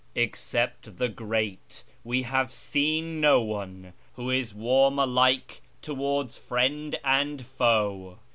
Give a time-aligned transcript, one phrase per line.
[0.15, 7.45] "Excejjt the grate, we have seen no one Who is wurni alike towards friend and
[7.45, 8.17] foe."